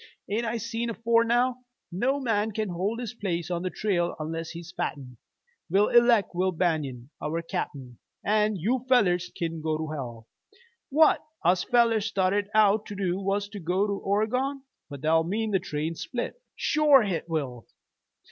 [0.27, 1.57] An' I seen afore now,
[1.91, 5.19] no man can hold his place on the trail unless'n he's fitten.
[5.69, 10.27] We'll eleck Will Banion our cap'n, an' you fellers kin go to hell.
[10.89, 15.51] What us fellers started out to do was to go to Oregon." "But that'll mean
[15.51, 17.67] the train's split!" "Shore hit will!